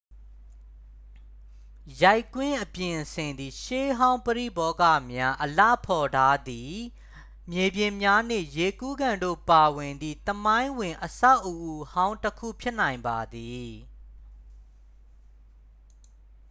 [2.03, 6.77] ရိုက်ကွင်းအပြင်အဆင်သည် ရှေးဟောင်းပရိဘောဂများ အလှဖော်ထားသည့်
[7.51, 13.69] မြေပြင်များနှင့် ရေကူးကန်တို့ပါဝင်သည့် သမိုင်းဝင်အဆောက်အဦးဟောင်းတစ်ခုဖြစ်နိုင်ပါသည်